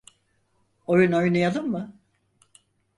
[0.87, 1.93] Oyun oynayalım mı?